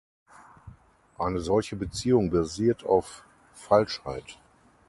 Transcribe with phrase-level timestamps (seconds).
[1.19, 4.39] Eine solche Beziehung basiert auf Falschheit.